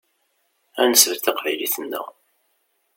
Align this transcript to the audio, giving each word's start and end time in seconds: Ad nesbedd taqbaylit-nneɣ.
Ad 0.81 0.87
nesbedd 0.89 1.21
taqbaylit-nneɣ. 1.25 2.05